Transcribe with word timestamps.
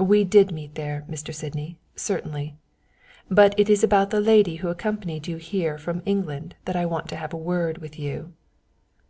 "We 0.00 0.24
did 0.24 0.50
meet 0.50 0.76
there, 0.76 1.04
Mr. 1.10 1.34
Sydney, 1.34 1.76
certainly, 1.94 2.56
but 3.30 3.54
it 3.60 3.68
is 3.68 3.84
about 3.84 4.08
the 4.08 4.18
lady 4.18 4.56
who 4.56 4.68
accompanied 4.68 5.26
you 5.28 5.36
here 5.36 5.76
from 5.76 6.00
England 6.06 6.54
that 6.64 6.74
I 6.74 6.86
want 6.86 7.06
to 7.08 7.16
have 7.16 7.34
a 7.34 7.36
word 7.36 7.76
with 7.76 7.98
you." 7.98 8.32